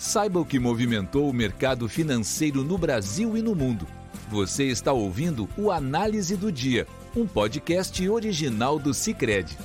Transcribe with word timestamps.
Saiba 0.00 0.40
o 0.40 0.46
que 0.46 0.58
movimentou 0.58 1.28
o 1.28 1.32
mercado 1.32 1.86
financeiro 1.86 2.64
no 2.64 2.78
Brasil 2.78 3.36
e 3.36 3.42
no 3.42 3.54
mundo. 3.54 3.86
Você 4.30 4.64
está 4.64 4.94
ouvindo 4.94 5.46
o 5.58 5.70
Análise 5.70 6.38
do 6.38 6.50
Dia, 6.50 6.86
um 7.14 7.26
podcast 7.26 8.08
original 8.08 8.78
do 8.78 8.94
Cicred. 8.94 9.58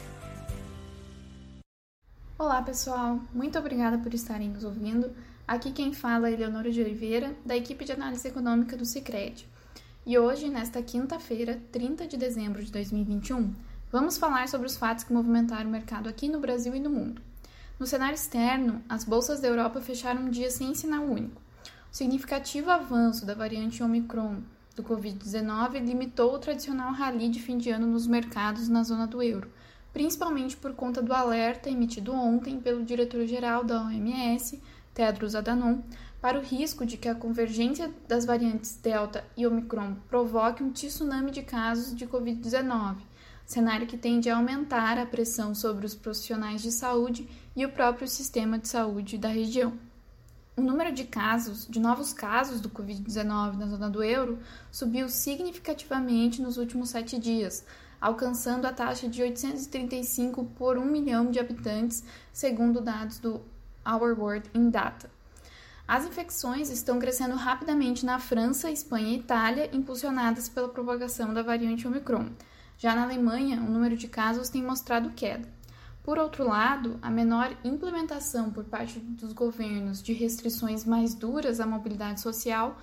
Olá, 2.37 2.61
pessoal. 2.61 3.17
Muito 3.33 3.57
obrigada 3.57 3.97
por 3.97 4.13
estarem 4.13 4.49
nos 4.49 4.65
ouvindo. 4.65 5.09
Aqui 5.47 5.71
quem 5.71 5.93
fala 5.93 6.27
é 6.27 6.33
Eleonora 6.33 6.69
de 6.69 6.81
Oliveira, 6.81 7.33
da 7.45 7.55
equipe 7.55 7.85
de 7.85 7.93
análise 7.93 8.27
econômica 8.27 8.75
do 8.75 8.83
Cicred. 8.83 9.47
E 10.05 10.19
hoje, 10.19 10.49
nesta 10.49 10.81
quinta-feira, 10.81 11.61
30 11.71 12.07
de 12.07 12.17
dezembro 12.17 12.61
de 12.61 12.73
2021, 12.73 13.55
vamos 13.89 14.17
falar 14.17 14.49
sobre 14.49 14.67
os 14.67 14.75
fatos 14.75 15.05
que 15.05 15.13
movimentaram 15.13 15.69
o 15.69 15.71
mercado 15.71 16.09
aqui 16.09 16.27
no 16.27 16.41
Brasil 16.41 16.75
e 16.75 16.79
no 16.81 16.89
mundo. 16.89 17.21
No 17.77 17.85
cenário 17.85 18.15
externo, 18.15 18.81
as 18.87 19.03
bolsas 19.03 19.41
da 19.41 19.49
Europa 19.49 19.81
fecharam 19.81 20.21
um 20.21 20.29
dia 20.29 20.49
sem 20.49 20.73
sinal 20.73 21.03
único. 21.03 21.41
O 21.91 21.95
significativo 21.95 22.71
avanço 22.71 23.25
da 23.25 23.33
variante 23.33 23.83
Omicron 23.83 24.37
do 24.77 24.81
Covid-19 24.83 25.85
limitou 25.85 26.33
o 26.33 26.39
tradicional 26.39 26.93
rally 26.93 27.27
de 27.27 27.41
fim 27.41 27.57
de 27.57 27.69
ano 27.69 27.85
nos 27.85 28.07
mercados 28.07 28.69
na 28.69 28.81
zona 28.81 29.05
do 29.05 29.21
euro, 29.21 29.51
principalmente 29.91 30.55
por 30.55 30.73
conta 30.73 31.01
do 31.01 31.13
alerta 31.13 31.69
emitido 31.69 32.13
ontem 32.13 32.61
pelo 32.61 32.81
diretor-geral 32.81 33.65
da 33.65 33.83
OMS, 33.83 34.61
Tedros 34.93 35.35
Adhanom, 35.35 35.81
para 36.21 36.39
o 36.39 36.41
risco 36.41 36.85
de 36.85 36.95
que 36.95 37.09
a 37.09 37.15
convergência 37.15 37.93
das 38.07 38.23
variantes 38.23 38.77
Delta 38.81 39.25
e 39.35 39.45
Omicron 39.45 39.95
provoque 40.07 40.63
um 40.63 40.71
tsunami 40.71 41.29
de 41.29 41.41
casos 41.41 41.93
de 41.93 42.07
Covid-19 42.07 42.95
cenário 43.45 43.87
que 43.87 43.97
tende 43.97 44.29
a 44.29 44.37
aumentar 44.37 44.97
a 44.97 45.05
pressão 45.05 45.53
sobre 45.53 45.85
os 45.85 45.93
profissionais 45.93 46.61
de 46.61 46.71
saúde 46.71 47.29
e 47.55 47.65
o 47.65 47.71
próprio 47.71 48.07
sistema 48.07 48.57
de 48.57 48.67
saúde 48.67 49.17
da 49.17 49.29
região. 49.29 49.77
O 50.57 50.61
número 50.61 50.93
de 50.93 51.03
casos, 51.03 51.67
de 51.67 51.79
novos 51.79 52.13
casos 52.13 52.61
do 52.61 52.69
Covid-19 52.69 53.57
na 53.57 53.67
zona 53.67 53.89
do 53.89 54.01
euro, 54.01 54.39
subiu 54.71 55.09
significativamente 55.09 56.41
nos 56.41 56.57
últimos 56.57 56.89
sete 56.89 57.19
dias, 57.19 57.65
alcançando 57.99 58.65
a 58.65 58.71
taxa 58.71 59.09
de 59.09 59.21
835 59.21 60.45
por 60.57 60.77
1 60.77 60.85
milhão 60.85 61.29
de 61.29 61.39
habitantes, 61.39 62.03
segundo 62.31 62.79
dados 62.79 63.19
do 63.19 63.41
Our 63.85 64.17
World 64.17 64.49
in 64.53 64.69
Data. 64.69 65.09
As 65.87 66.05
infecções 66.05 66.69
estão 66.69 66.97
crescendo 66.97 67.35
rapidamente 67.35 68.05
na 68.05 68.17
França, 68.17 68.71
Espanha 68.71 69.09
e 69.09 69.19
Itália, 69.19 69.69
impulsionadas 69.71 70.49
pela 70.49 70.69
propagação 70.69 71.33
da 71.33 71.43
variante 71.43 71.85
Omicron. 71.85 72.29
Já 72.77 72.93
na 72.95 73.03
Alemanha, 73.03 73.61
o 73.61 73.69
número 73.69 73.95
de 73.95 74.07
casos 74.07 74.49
tem 74.49 74.61
mostrado 74.61 75.11
queda. 75.11 75.47
Por 76.03 76.19
outro 76.19 76.45
lado, 76.47 76.99
a 77.01 77.09
menor 77.09 77.57
implementação 77.63 78.51
por 78.51 78.65
parte 78.65 78.99
dos 78.99 79.33
governos 79.33 80.03
de 80.03 80.13
restrições 80.13 80.85
mais 80.85 81.15
duras 81.15 81.59
à 81.59 81.65
mobilidade 81.65 82.21
social 82.21 82.77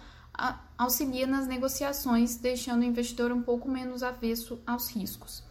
auxilia 0.77 1.27
nas 1.27 1.47
negociações, 1.47 2.37
deixando 2.37 2.81
o 2.81 2.85
investidor 2.85 3.31
um 3.31 3.43
pouco 3.43 3.71
menos 3.71 4.03
avesso 4.03 4.61
aos 4.67 4.91
riscos. 4.91 5.45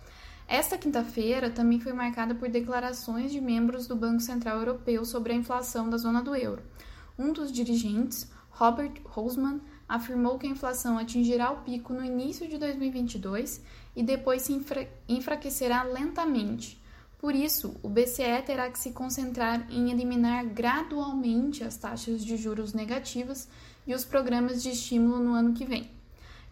Esta 0.47 0.77
quinta-feira 0.77 1.49
também 1.49 1.79
foi 1.79 1.93
marcada 1.93 2.35
por 2.35 2.49
declarações 2.49 3.31
de 3.31 3.39
membros 3.39 3.87
do 3.87 3.95
Banco 3.95 4.19
Central 4.19 4.57
Europeu 4.57 5.05
sobre 5.05 5.31
a 5.31 5.35
inflação 5.35 5.89
da 5.89 5.95
zona 5.97 6.21
do 6.21 6.35
euro. 6.35 6.61
Um 7.17 7.31
dos 7.31 7.51
dirigentes, 7.51 8.29
Robert 8.49 8.99
Holzmann, 9.05 9.61
afirmou 9.91 10.39
que 10.39 10.47
a 10.47 10.49
inflação 10.49 10.97
atingirá 10.97 11.51
o 11.51 11.63
pico 11.63 11.91
no 11.91 12.03
início 12.03 12.47
de 12.47 12.57
2022 12.57 13.61
e 13.93 14.01
depois 14.01 14.43
se 14.43 14.53
enfra 14.53 14.89
enfraquecerá 15.07 15.83
lentamente. 15.83 16.81
Por 17.19 17.35
isso, 17.35 17.75
o 17.83 17.89
BCE 17.89 18.41
terá 18.45 18.71
que 18.71 18.79
se 18.79 18.93
concentrar 18.93 19.67
em 19.69 19.91
eliminar 19.91 20.45
gradualmente 20.45 21.61
as 21.61 21.75
taxas 21.75 22.23
de 22.23 22.37
juros 22.37 22.71
negativas 22.71 23.49
e 23.85 23.93
os 23.93 24.05
programas 24.05 24.63
de 24.63 24.69
estímulo 24.69 25.21
no 25.21 25.33
ano 25.33 25.53
que 25.53 25.65
vem. 25.65 25.91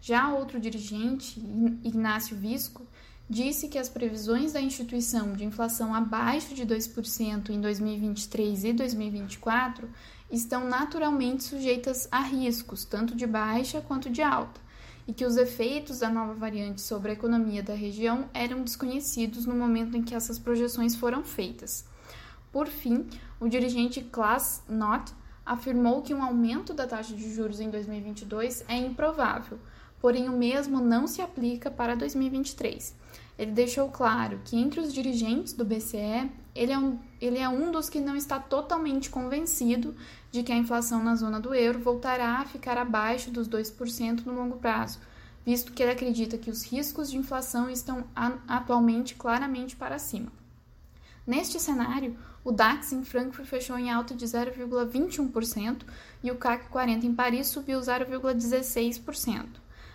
Já 0.02 0.32
outro 0.34 0.60
dirigente, 0.60 1.40
Ignácio 1.82 2.36
Visco, 2.36 2.86
disse 3.30 3.68
que 3.68 3.78
as 3.78 3.88
previsões 3.88 4.54
da 4.54 4.60
instituição 4.60 5.34
de 5.34 5.44
inflação 5.44 5.94
abaixo 5.94 6.52
de 6.52 6.66
2% 6.66 7.50
em 7.50 7.60
2023 7.60 8.64
e 8.64 8.72
2024 8.72 9.88
estão 10.28 10.68
naturalmente 10.68 11.44
sujeitas 11.44 12.08
a 12.10 12.22
riscos, 12.22 12.84
tanto 12.84 13.14
de 13.14 13.28
baixa 13.28 13.80
quanto 13.80 14.10
de 14.10 14.20
alta, 14.20 14.60
e 15.06 15.12
que 15.12 15.24
os 15.24 15.36
efeitos 15.36 16.00
da 16.00 16.10
nova 16.10 16.34
variante 16.34 16.80
sobre 16.80 17.12
a 17.12 17.14
economia 17.14 17.62
da 17.62 17.72
região 17.72 18.28
eram 18.34 18.64
desconhecidos 18.64 19.46
no 19.46 19.54
momento 19.54 19.96
em 19.96 20.02
que 20.02 20.14
essas 20.14 20.36
projeções 20.36 20.96
foram 20.96 21.22
feitas. 21.22 21.84
Por 22.50 22.66
fim, 22.66 23.06
o 23.38 23.48
dirigente 23.48 24.00
Klaas 24.00 24.60
Knott 24.68 25.14
afirmou 25.46 26.02
que 26.02 26.12
um 26.12 26.22
aumento 26.22 26.74
da 26.74 26.84
taxa 26.84 27.14
de 27.14 27.32
juros 27.32 27.60
em 27.60 27.70
2022 27.70 28.64
é 28.66 28.76
improvável, 28.76 29.60
porém 30.00 30.28
o 30.28 30.32
mesmo 30.32 30.80
não 30.80 31.06
se 31.06 31.20
aplica 31.20 31.70
para 31.70 31.94
2023. 31.94 32.94
Ele 33.38 33.52
deixou 33.52 33.88
claro 33.88 34.40
que 34.44 34.56
entre 34.56 34.80
os 34.80 34.92
dirigentes 34.92 35.52
do 35.52 35.64
BCE, 35.64 36.30
ele 36.54 36.72
é 36.72 36.78
um, 36.78 36.98
ele 37.20 37.38
é 37.38 37.48
um 37.48 37.70
dos 37.70 37.88
que 37.88 37.98
não 37.98 38.14
está 38.14 38.38
totalmente 38.38 39.08
convencido 39.08 39.94
de 40.30 40.42
que 40.42 40.52
a 40.52 40.56
inflação 40.56 41.02
na 41.02 41.14
zona 41.14 41.40
do 41.40 41.54
euro 41.54 41.78
voltará 41.78 42.38
a 42.38 42.44
ficar 42.44 42.76
abaixo 42.76 43.30
dos 43.30 43.48
2% 43.48 44.26
no 44.26 44.34
longo 44.34 44.58
prazo, 44.58 44.98
visto 45.44 45.72
que 45.72 45.82
ele 45.82 45.92
acredita 45.92 46.36
que 46.36 46.50
os 46.50 46.64
riscos 46.64 47.10
de 47.10 47.16
inflação 47.16 47.70
estão 47.70 48.04
atualmente 48.46 49.14
claramente 49.14 49.74
para 49.74 49.98
cima. 49.98 50.30
Neste 51.26 51.58
cenário, 51.58 52.16
o 52.42 52.50
DAX 52.50 52.92
em 52.92 53.04
Frankfurt 53.04 53.46
fechou 53.46 53.78
em 53.78 53.90
alta 53.90 54.14
de 54.14 54.26
0,21% 54.26 55.82
e 56.22 56.30
o 56.30 56.36
CAC 56.36 56.68
40 56.68 57.06
em 57.06 57.14
Paris 57.14 57.48
subiu 57.48 57.80
0,16%. 57.80 59.46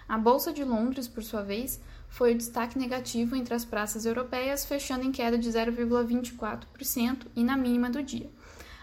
A 0.07 0.17
Bolsa 0.17 0.53
de 0.53 0.63
Londres, 0.63 1.07
por 1.07 1.23
sua 1.23 1.41
vez, 1.41 1.79
foi 2.07 2.33
o 2.33 2.37
destaque 2.37 2.77
negativo 2.77 3.35
entre 3.35 3.55
as 3.55 3.65
praças 3.65 4.05
europeias, 4.05 4.63
fechando 4.63 5.03
em 5.03 5.11
queda 5.11 5.37
de 5.37 5.49
0,24% 5.49 7.25
e 7.35 7.43
na 7.43 7.57
mínima 7.57 7.89
do 7.89 8.03
dia. 8.03 8.29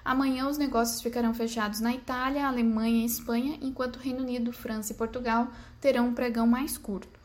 Amanhã 0.05 0.49
os 0.49 0.59
negócios 0.59 1.01
ficarão 1.01 1.33
fechados 1.33 1.79
na 1.79 1.95
Itália, 1.95 2.47
Alemanha 2.47 3.03
e 3.03 3.07
Espanha, 3.07 3.57
enquanto 3.63 4.01
Reino 4.01 4.21
Unido, 4.21 4.53
França 4.53 4.93
e 4.93 4.97
Portugal 4.97 5.49
terão 5.81 6.09
um 6.09 6.15
pregão 6.15 6.47
mais 6.47 6.77
curto. 6.77 7.21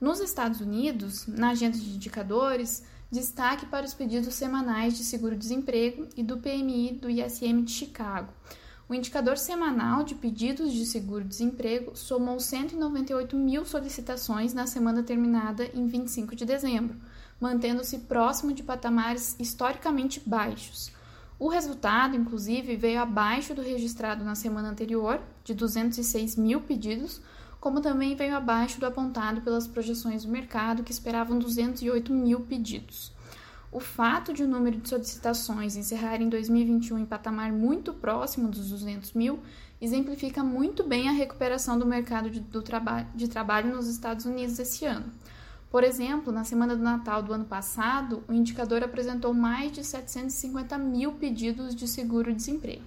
Nos 0.00 0.20
Estados 0.20 0.60
Unidos, 0.60 1.26
na 1.26 1.50
agenda 1.50 1.76
de 1.76 1.90
indicadores, 1.90 2.82
destaque 3.10 3.66
para 3.66 3.84
os 3.84 3.92
pedidos 3.92 4.34
semanais 4.34 4.96
de 4.96 5.04
seguro-desemprego 5.04 6.08
e 6.16 6.22
do 6.22 6.38
PMI 6.38 6.98
do 7.00 7.10
ISM 7.10 7.62
de 7.62 7.72
Chicago. 7.72 8.32
O 8.86 8.92
indicador 8.92 9.38
semanal 9.38 10.04
de 10.04 10.14
pedidos 10.14 10.70
de 10.70 10.84
seguro-desemprego 10.84 11.96
somou 11.96 12.38
198 12.38 13.34
mil 13.34 13.64
solicitações 13.64 14.52
na 14.52 14.66
semana 14.66 15.02
terminada 15.02 15.64
em 15.72 15.86
25 15.86 16.36
de 16.36 16.44
dezembro, 16.44 16.94
mantendo-se 17.40 18.00
próximo 18.00 18.52
de 18.52 18.62
patamares 18.62 19.36
historicamente 19.40 20.20
baixos. 20.26 20.92
O 21.38 21.48
resultado, 21.48 22.14
inclusive, 22.14 22.76
veio 22.76 23.00
abaixo 23.00 23.54
do 23.54 23.62
registrado 23.62 24.22
na 24.22 24.34
semana 24.34 24.68
anterior, 24.68 25.18
de 25.42 25.54
206 25.54 26.36
mil 26.36 26.60
pedidos, 26.60 27.22
como 27.58 27.80
também 27.80 28.14
veio 28.14 28.36
abaixo 28.36 28.78
do 28.78 28.84
apontado 28.84 29.40
pelas 29.40 29.66
projeções 29.66 30.24
do 30.24 30.30
mercado, 30.30 30.82
que 30.82 30.92
esperavam 30.92 31.38
208 31.38 32.12
mil 32.12 32.40
pedidos. 32.40 33.13
O 33.74 33.80
fato 33.80 34.32
de 34.32 34.44
o 34.44 34.46
número 34.46 34.76
de 34.76 34.88
solicitações 34.88 35.74
encerrar 35.74 36.22
em 36.22 36.28
2021 36.28 36.96
em 36.96 37.04
patamar 37.04 37.52
muito 37.52 37.92
próximo 37.92 38.46
dos 38.46 38.70
200 38.70 39.12
mil 39.14 39.40
exemplifica 39.80 40.44
muito 40.44 40.84
bem 40.84 41.08
a 41.08 41.12
recuperação 41.12 41.76
do 41.76 41.84
mercado 41.84 42.30
de, 42.30 42.38
do 42.38 42.62
traba 42.62 43.04
de 43.16 43.26
trabalho 43.26 43.74
nos 43.74 43.88
Estados 43.88 44.26
Unidos 44.26 44.60
esse 44.60 44.84
ano. 44.84 45.06
Por 45.72 45.82
exemplo, 45.82 46.32
na 46.32 46.44
semana 46.44 46.76
do 46.76 46.84
Natal 46.84 47.20
do 47.20 47.32
ano 47.32 47.46
passado, 47.46 48.22
o 48.28 48.32
indicador 48.32 48.84
apresentou 48.84 49.34
mais 49.34 49.72
de 49.72 49.82
750 49.82 50.78
mil 50.78 51.10
pedidos 51.14 51.74
de 51.74 51.88
seguro-desemprego. 51.88 52.84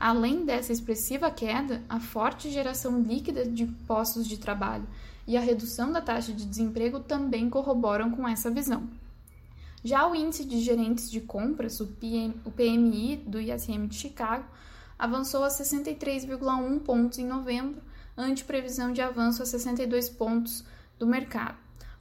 Além 0.00 0.46
dessa 0.46 0.72
expressiva 0.72 1.30
queda, 1.30 1.82
a 1.86 2.00
forte 2.00 2.50
geração 2.50 2.98
líquida 2.98 3.44
de 3.44 3.66
postos 3.86 4.26
de 4.26 4.38
trabalho 4.38 4.88
e 5.26 5.36
a 5.36 5.40
redução 5.42 5.92
da 5.92 6.00
taxa 6.00 6.32
de 6.32 6.46
desemprego 6.46 6.98
também 6.98 7.50
corroboram 7.50 8.10
com 8.10 8.26
essa 8.26 8.50
visão. 8.50 8.88
Já 9.84 10.08
o 10.08 10.14
índice 10.14 10.46
de 10.46 10.62
gerentes 10.62 11.10
de 11.10 11.20
compras, 11.20 11.78
o, 11.78 11.86
PM, 11.86 12.34
o 12.42 12.50
PMI 12.50 13.16
do 13.26 13.38
ISM 13.38 13.86
de 13.86 13.96
Chicago, 13.96 14.46
avançou 14.98 15.44
a 15.44 15.48
63,1 15.48 16.80
pontos 16.80 17.18
em 17.18 17.26
novembro, 17.26 17.82
ante 18.16 18.44
previsão 18.44 18.94
de 18.94 19.02
avanço 19.02 19.42
a 19.42 19.46
62 19.46 20.08
pontos 20.08 20.64
do 20.98 21.06
mercado. 21.06 21.58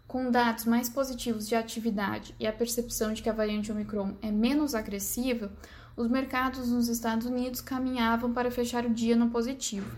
Com 0.07 0.31
dados 0.31 0.63
mais 0.63 0.88
positivos 0.88 1.45
de 1.45 1.56
atividade 1.56 2.33
e 2.39 2.47
a 2.47 2.53
percepção 2.53 3.12
de 3.12 3.21
que 3.21 3.30
a 3.30 3.33
variante 3.33 3.69
Omicron 3.69 4.15
é 4.21 4.31
menos 4.31 4.74
agressiva, 4.75 5.51
os 5.97 6.07
mercados 6.07 6.69
nos 6.69 6.88
Estados 6.88 7.27
Unidos 7.27 7.59
caminhavam 7.59 8.31
para 8.31 8.50
fechar 8.50 8.86
o 8.86 8.94
dia 8.94 9.18
no 9.18 9.29
positivo. 9.29 9.91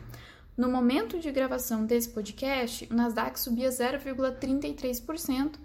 No 0.57 0.69
momento 0.69 1.19
de 1.19 1.31
gravação 1.31 1.85
desse 1.85 2.09
podcast, 2.09 2.87
o 2.89 2.95
Nasdaq 2.95 3.39
subia 3.39 3.69
0,33%, 3.69 5.55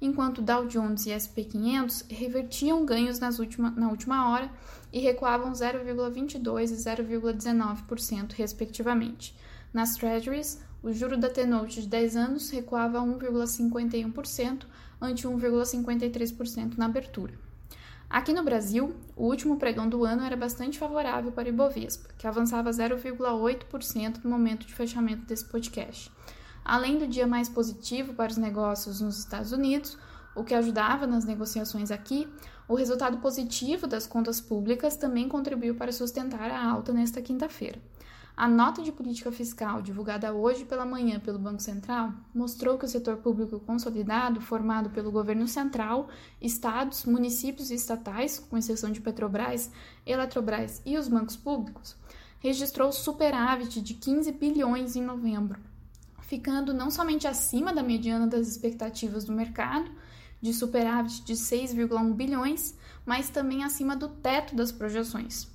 enquanto 0.00 0.42
Dow 0.42 0.66
Jones 0.66 1.06
e 1.06 1.10
SP 1.10 1.44
500 1.44 2.06
revertiam 2.08 2.84
ganhos 2.84 3.18
nas 3.18 3.38
última, 3.38 3.70
na 3.70 3.90
última 3.90 4.30
hora 4.30 4.50
e 4.92 4.98
recuavam 5.00 5.52
0,22% 5.52 6.70
e 6.70 6.74
0,19%, 6.74 8.32
respectivamente. 8.32 9.34
Nas 9.72 9.96
Treasuries, 9.96 10.62
o 10.82 10.92
juro 10.92 11.16
da 11.16 11.28
T-Note 11.28 11.82
de 11.82 11.88
10 11.88 12.16
anos 12.16 12.50
recuava 12.50 13.00
1,51% 13.00 14.64
ante 15.00 15.26
1,53% 15.26 16.76
na 16.76 16.86
abertura. 16.86 17.34
Aqui 18.08 18.32
no 18.32 18.42
Brasil, 18.42 18.96
o 19.14 19.26
último 19.26 19.58
pregão 19.58 19.86
do 19.86 20.02
ano 20.04 20.22
era 20.22 20.34
bastante 20.34 20.78
favorável 20.78 21.30
para 21.30 21.46
o 21.46 21.50
Ibovespa, 21.50 22.08
que 22.16 22.26
avançava 22.26 22.70
0,8% 22.70 24.24
no 24.24 24.30
momento 24.30 24.66
de 24.66 24.72
fechamento 24.72 25.26
desse 25.26 25.44
podcast. 25.44 26.10
Além 26.68 26.98
do 26.98 27.08
dia 27.08 27.26
mais 27.26 27.48
positivo 27.48 28.12
para 28.12 28.30
os 28.30 28.36
negócios 28.36 29.00
nos 29.00 29.18
Estados 29.18 29.52
Unidos, 29.52 29.96
o 30.34 30.44
que 30.44 30.52
ajudava 30.52 31.06
nas 31.06 31.24
negociações 31.24 31.90
aqui, 31.90 32.28
o 32.68 32.74
resultado 32.74 33.16
positivo 33.20 33.86
das 33.86 34.06
contas 34.06 34.38
públicas 34.38 34.94
também 34.94 35.30
contribuiu 35.30 35.76
para 35.76 35.92
sustentar 35.92 36.50
a 36.50 36.62
alta 36.62 36.92
nesta 36.92 37.22
quinta-feira. 37.22 37.80
A 38.36 38.46
nota 38.46 38.82
de 38.82 38.92
política 38.92 39.32
fiscal 39.32 39.80
divulgada 39.80 40.34
hoje 40.34 40.66
pela 40.66 40.84
manhã 40.84 41.18
pelo 41.18 41.38
Banco 41.38 41.62
Central 41.62 42.12
mostrou 42.34 42.76
que 42.76 42.84
o 42.84 42.88
setor 42.88 43.16
público 43.16 43.58
consolidado, 43.60 44.38
formado 44.38 44.90
pelo 44.90 45.10
governo 45.10 45.48
central, 45.48 46.10
estados, 46.38 47.06
municípios 47.06 47.70
e 47.70 47.76
estatais, 47.76 48.38
com 48.38 48.58
exceção 48.58 48.92
de 48.92 49.00
Petrobras, 49.00 49.70
Eletrobras 50.04 50.82
e 50.84 50.98
os 50.98 51.08
bancos 51.08 51.34
públicos, 51.34 51.96
registrou 52.40 52.92
superávit 52.92 53.80
de 53.80 53.94
15 53.94 54.32
bilhões 54.32 54.96
em 54.96 55.02
novembro, 55.02 55.58
ficando 56.28 56.74
não 56.74 56.90
somente 56.90 57.26
acima 57.26 57.72
da 57.72 57.82
mediana 57.82 58.26
das 58.26 58.46
expectativas 58.46 59.24
do 59.24 59.32
mercado, 59.32 59.90
de 60.42 60.52
superávit 60.52 61.24
de 61.24 61.32
6,1 61.32 62.12
bilhões, 62.12 62.76
mas 63.04 63.30
também 63.30 63.64
acima 63.64 63.96
do 63.96 64.08
teto 64.08 64.54
das 64.54 64.70
projeções. 64.70 65.48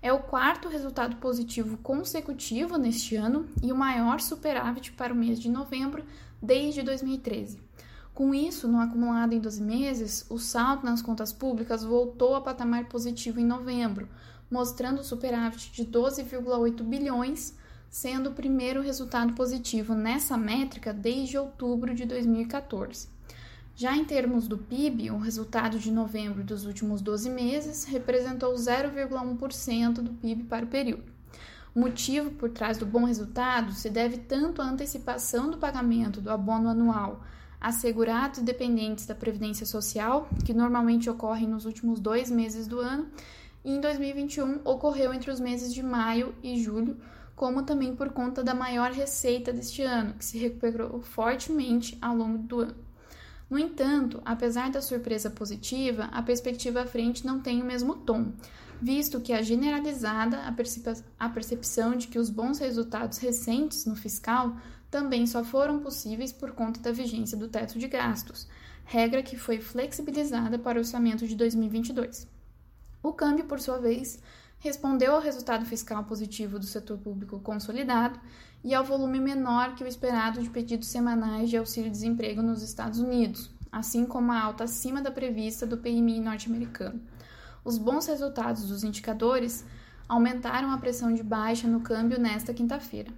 É 0.00 0.12
o 0.12 0.20
quarto 0.20 0.68
resultado 0.68 1.16
positivo 1.16 1.76
consecutivo 1.78 2.78
neste 2.78 3.16
ano 3.16 3.48
e 3.60 3.72
o 3.72 3.76
maior 3.76 4.20
superávit 4.20 4.92
para 4.92 5.12
o 5.12 5.16
mês 5.16 5.40
de 5.40 5.50
novembro 5.50 6.04
desde 6.40 6.80
2013. 6.82 7.58
Com 8.14 8.32
isso, 8.32 8.68
no 8.68 8.80
acumulado 8.80 9.32
em 9.32 9.40
12 9.40 9.60
meses, 9.60 10.24
o 10.30 10.38
saldo 10.38 10.84
nas 10.84 11.02
contas 11.02 11.32
públicas 11.32 11.82
voltou 11.82 12.36
a 12.36 12.40
patamar 12.40 12.84
positivo 12.84 13.40
em 13.40 13.44
novembro, 13.44 14.08
mostrando 14.48 15.02
superávit 15.02 15.72
de 15.72 15.84
12,8 15.84 16.84
bilhões, 16.84 17.58
sendo 17.90 18.30
o 18.30 18.34
primeiro 18.34 18.80
resultado 18.80 19.34
positivo 19.34 19.94
nessa 19.94 20.38
métrica 20.38 20.92
desde 20.92 21.36
outubro 21.36 21.94
de 21.94 22.06
2014. 22.06 23.08
Já 23.74 23.96
em 23.96 24.04
termos 24.04 24.46
do 24.46 24.56
PIB, 24.56 25.10
o 25.10 25.18
resultado 25.18 25.78
de 25.78 25.90
novembro 25.90 26.44
dos 26.44 26.64
últimos 26.66 27.02
12 27.02 27.28
meses 27.30 27.84
representou 27.84 28.54
0,1% 28.54 29.94
do 29.94 30.12
PIB 30.12 30.44
para 30.44 30.64
o 30.64 30.68
período. 30.68 31.10
O 31.74 31.80
motivo 31.80 32.30
por 32.32 32.50
trás 32.50 32.78
do 32.78 32.86
bom 32.86 33.04
resultado 33.04 33.72
se 33.72 33.90
deve 33.90 34.18
tanto 34.18 34.62
à 34.62 34.64
antecipação 34.64 35.50
do 35.50 35.58
pagamento 35.58 36.20
do 36.20 36.30
abono 36.30 36.68
anual 36.68 37.22
a 37.60 37.72
segurados 37.72 38.40
dependentes 38.40 39.04
da 39.04 39.14
Previdência 39.14 39.66
Social, 39.66 40.28
que 40.44 40.54
normalmente 40.54 41.10
ocorre 41.10 41.46
nos 41.46 41.66
últimos 41.66 42.00
dois 42.00 42.30
meses 42.30 42.66
do 42.66 42.80
ano, 42.80 43.08
e 43.62 43.72
em 43.72 43.80
2021 43.80 44.60
ocorreu 44.64 45.12
entre 45.12 45.30
os 45.30 45.38
meses 45.38 45.74
de 45.74 45.82
maio 45.82 46.34
e 46.42 46.58
julho, 46.62 46.96
como 47.40 47.62
também 47.62 47.96
por 47.96 48.12
conta 48.12 48.44
da 48.44 48.54
maior 48.54 48.92
receita 48.92 49.50
deste 49.50 49.80
ano, 49.80 50.12
que 50.12 50.22
se 50.26 50.36
recuperou 50.36 51.00
fortemente 51.00 51.96
ao 51.98 52.14
longo 52.14 52.36
do 52.36 52.60
ano. 52.60 52.76
No 53.48 53.58
entanto, 53.58 54.20
apesar 54.26 54.70
da 54.70 54.82
surpresa 54.82 55.30
positiva, 55.30 56.04
a 56.12 56.22
perspectiva 56.22 56.82
à 56.82 56.86
frente 56.86 57.24
não 57.24 57.40
tem 57.40 57.62
o 57.62 57.64
mesmo 57.64 57.94
tom, 57.94 58.34
visto 58.78 59.22
que 59.22 59.32
é 59.32 59.42
generalizada 59.42 60.42
a 61.18 61.28
percepção 61.30 61.96
de 61.96 62.08
que 62.08 62.18
os 62.18 62.28
bons 62.28 62.58
resultados 62.58 63.16
recentes 63.16 63.86
no 63.86 63.96
fiscal 63.96 64.54
também 64.90 65.26
só 65.26 65.42
foram 65.42 65.78
possíveis 65.78 66.34
por 66.34 66.52
conta 66.52 66.78
da 66.78 66.92
vigência 66.92 67.38
do 67.38 67.48
teto 67.48 67.78
de 67.78 67.88
gastos, 67.88 68.46
regra 68.84 69.22
que 69.22 69.38
foi 69.38 69.58
flexibilizada 69.62 70.58
para 70.58 70.76
o 70.76 70.80
orçamento 70.80 71.26
de 71.26 71.34
2022. 71.34 72.28
O 73.02 73.14
câmbio, 73.14 73.46
por 73.46 73.60
sua 73.60 73.78
vez, 73.78 74.20
respondeu 74.60 75.14
ao 75.14 75.20
resultado 75.20 75.64
fiscal 75.64 76.04
positivo 76.04 76.58
do 76.58 76.66
setor 76.66 76.98
público 76.98 77.40
consolidado 77.40 78.20
e 78.62 78.74
ao 78.74 78.84
volume 78.84 79.18
menor 79.18 79.74
que 79.74 79.82
o 79.82 79.86
esperado 79.86 80.42
de 80.42 80.50
pedidos 80.50 80.88
semanais 80.88 81.48
de 81.48 81.56
auxílio-desemprego 81.56 82.42
nos 82.42 82.62
Estados 82.62 83.00
Unidos, 83.00 83.50
assim 83.72 84.04
como 84.04 84.30
a 84.30 84.40
alta 84.40 84.64
acima 84.64 85.00
da 85.00 85.10
prevista 85.10 85.66
do 85.66 85.78
PMI 85.78 86.20
norte-americano. 86.20 87.00
Os 87.64 87.78
bons 87.78 88.06
resultados 88.06 88.68
dos 88.68 88.84
indicadores 88.84 89.64
aumentaram 90.06 90.70
a 90.70 90.78
pressão 90.78 91.14
de 91.14 91.22
baixa 91.22 91.66
no 91.66 91.80
câmbio 91.80 92.20
nesta 92.20 92.52
quinta-feira. 92.52 93.10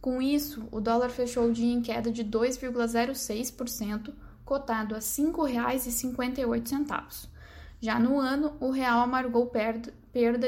Com 0.00 0.22
isso, 0.22 0.66
o 0.70 0.80
dólar 0.80 1.10
fechou 1.10 1.48
o 1.48 1.52
dia 1.52 1.74
em 1.74 1.82
queda 1.82 2.10
de 2.10 2.24
2,06%, 2.24 4.14
cotado 4.44 4.94
a 4.94 4.98
R$ 4.98 5.04
5,58. 5.04 7.35
Já 7.80 7.98
no 7.98 8.18
ano, 8.18 8.54
o 8.58 8.70
real 8.70 9.00
amargou 9.00 9.46
perda, 9.46 9.92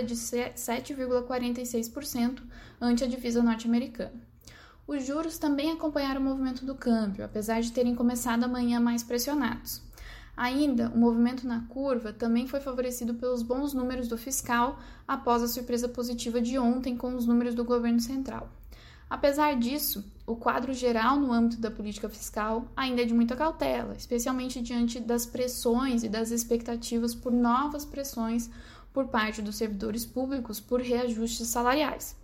de 0.02 0.14
7,46% 0.14 2.42
ante 2.80 3.04
a 3.04 3.06
divisa 3.06 3.42
norte-americana. 3.42 4.26
Os 4.86 5.04
juros 5.04 5.36
também 5.36 5.70
acompanharam 5.70 6.18
o 6.20 6.24
movimento 6.24 6.64
do 6.64 6.74
câmbio, 6.74 7.22
apesar 7.24 7.60
de 7.60 7.72
terem 7.72 7.94
começado 7.94 8.44
amanhã 8.44 8.80
mais 8.80 9.02
pressionados. 9.02 9.82
Ainda, 10.34 10.88
o 10.88 10.96
movimento 10.96 11.46
na 11.46 11.66
curva 11.68 12.10
também 12.12 12.46
foi 12.46 12.60
favorecido 12.60 13.12
pelos 13.14 13.42
bons 13.42 13.74
números 13.74 14.08
do 14.08 14.16
fiscal 14.16 14.78
após 15.06 15.42
a 15.42 15.48
surpresa 15.48 15.88
positiva 15.88 16.40
de 16.40 16.58
ontem 16.58 16.96
com 16.96 17.14
os 17.14 17.26
números 17.26 17.54
do 17.54 17.64
governo 17.64 18.00
central. 18.00 18.50
Apesar 19.10 19.56
disso, 19.56 20.04
o 20.26 20.36
quadro 20.36 20.74
geral 20.74 21.18
no 21.18 21.32
âmbito 21.32 21.60
da 21.60 21.70
política 21.70 22.08
fiscal 22.08 22.66
ainda 22.76 23.00
é 23.00 23.04
de 23.06 23.14
muita 23.14 23.34
cautela, 23.34 23.94
especialmente 23.96 24.60
diante 24.60 25.00
das 25.00 25.24
pressões 25.24 26.04
e 26.04 26.08
das 26.08 26.30
expectativas 26.30 27.14
por 27.14 27.32
novas 27.32 27.86
pressões 27.86 28.50
por 28.92 29.08
parte 29.08 29.40
dos 29.40 29.56
servidores 29.56 30.04
públicos 30.04 30.60
por 30.60 30.80
reajustes 30.80 31.46
salariais. 31.46 32.14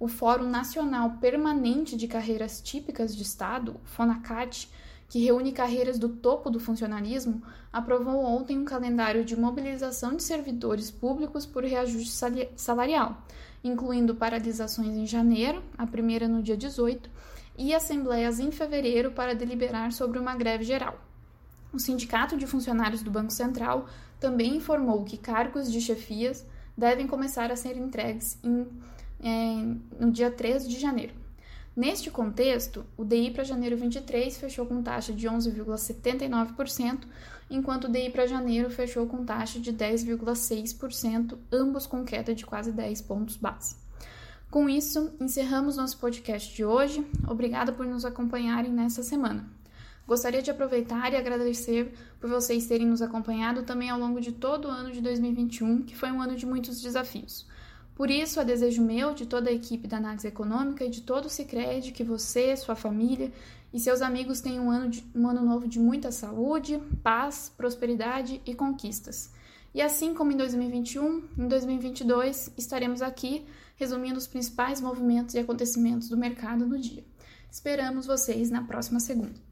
O 0.00 0.08
Fórum 0.08 0.48
Nacional 0.48 1.18
Permanente 1.20 1.96
de 1.96 2.08
Carreiras 2.08 2.60
Típicas 2.62 3.14
de 3.14 3.22
Estado, 3.22 3.78
FONACAT, 3.84 4.68
que 5.08 5.22
reúne 5.22 5.52
carreiras 5.52 5.98
do 5.98 6.08
topo 6.08 6.48
do 6.48 6.58
funcionalismo, 6.58 7.42
aprovou 7.70 8.24
ontem 8.24 8.58
um 8.58 8.64
calendário 8.64 9.26
de 9.26 9.38
mobilização 9.38 10.16
de 10.16 10.22
servidores 10.22 10.90
públicos 10.90 11.44
por 11.44 11.62
reajuste 11.62 12.10
salarial, 12.56 13.22
incluindo 13.62 14.14
paralisações 14.14 14.96
em 14.96 15.06
janeiro, 15.06 15.62
a 15.76 15.86
primeira 15.86 16.26
no 16.26 16.42
dia 16.42 16.56
18, 16.56 17.08
e 17.56 17.74
assembleias 17.74 18.40
em 18.40 18.50
fevereiro 18.50 19.12
para 19.12 19.34
deliberar 19.34 19.92
sobre 19.92 20.18
uma 20.18 20.34
greve 20.34 20.64
geral. 20.64 20.98
O 21.72 21.78
Sindicato 21.78 22.36
de 22.36 22.46
Funcionários 22.46 23.02
do 23.02 23.10
Banco 23.10 23.32
Central 23.32 23.86
também 24.20 24.56
informou 24.56 25.04
que 25.04 25.16
cargos 25.16 25.70
de 25.70 25.80
chefias 25.80 26.46
devem 26.76 27.06
começar 27.06 27.50
a 27.50 27.56
ser 27.56 27.76
entregues 27.76 28.38
em, 28.42 28.66
é, 29.22 30.02
no 30.02 30.10
dia 30.10 30.30
3 30.30 30.68
de 30.68 30.78
janeiro. 30.78 31.21
Neste 31.74 32.10
contexto, 32.10 32.84
o 32.98 33.04
DI 33.04 33.30
para 33.30 33.44
janeiro 33.44 33.76
23 33.78 34.36
fechou 34.36 34.66
com 34.66 34.82
taxa 34.82 35.12
de 35.12 35.26
11,79%, 35.26 37.04
enquanto 37.48 37.84
o 37.84 37.88
DI 37.88 38.10
para 38.10 38.26
janeiro 38.26 38.68
fechou 38.68 39.06
com 39.06 39.24
taxa 39.24 39.58
de 39.58 39.72
10,6%, 39.72 41.38
ambos 41.50 41.86
com 41.86 42.04
queda 42.04 42.34
de 42.34 42.44
quase 42.44 42.72
10 42.72 43.00
pontos 43.02 43.36
base. 43.36 43.76
Com 44.50 44.68
isso, 44.68 45.14
encerramos 45.18 45.78
nosso 45.78 45.96
podcast 45.98 46.54
de 46.54 46.62
hoje. 46.62 47.06
Obrigada 47.26 47.72
por 47.72 47.86
nos 47.86 48.04
acompanharem 48.04 48.70
nessa 48.70 49.02
semana. 49.02 49.48
Gostaria 50.06 50.42
de 50.42 50.50
aproveitar 50.50 51.10
e 51.14 51.16
agradecer 51.16 51.94
por 52.20 52.28
vocês 52.28 52.66
terem 52.66 52.86
nos 52.86 53.00
acompanhado 53.00 53.62
também 53.62 53.88
ao 53.88 53.98
longo 53.98 54.20
de 54.20 54.32
todo 54.32 54.68
o 54.68 54.70
ano 54.70 54.92
de 54.92 55.00
2021, 55.00 55.84
que 55.84 55.96
foi 55.96 56.12
um 56.12 56.20
ano 56.20 56.36
de 56.36 56.44
muitos 56.44 56.82
desafios. 56.82 57.46
Por 57.94 58.10
isso, 58.10 58.40
é 58.40 58.44
desejo 58.44 58.82
meu, 58.82 59.14
de 59.14 59.26
toda 59.26 59.50
a 59.50 59.52
equipe 59.52 59.86
da 59.86 59.98
Análise 59.98 60.26
Econômica 60.26 60.84
e 60.84 60.90
de 60.90 61.02
todo 61.02 61.26
o 61.26 61.30
Cicred, 61.30 61.92
que 61.92 62.02
você, 62.02 62.56
sua 62.56 62.74
família 62.74 63.30
e 63.72 63.78
seus 63.78 64.02
amigos 64.02 64.40
tenham 64.40 64.66
um 64.66 64.70
ano, 64.70 64.90
de, 64.90 65.04
um 65.14 65.28
ano 65.28 65.42
novo 65.44 65.68
de 65.68 65.78
muita 65.78 66.10
saúde, 66.10 66.80
paz, 67.02 67.52
prosperidade 67.56 68.40
e 68.44 68.54
conquistas. 68.54 69.30
E 69.74 69.80
assim 69.80 70.12
como 70.12 70.32
em 70.32 70.36
2021, 70.36 71.28
em 71.38 71.48
2022 71.48 72.52
estaremos 72.56 73.00
aqui 73.00 73.44
resumindo 73.76 74.18
os 74.18 74.26
principais 74.26 74.80
movimentos 74.80 75.34
e 75.34 75.38
acontecimentos 75.38 76.08
do 76.08 76.16
mercado 76.16 76.66
no 76.66 76.78
dia. 76.78 77.04
Esperamos 77.50 78.06
vocês 78.06 78.50
na 78.50 78.62
próxima 78.62 79.00
segunda. 79.00 79.51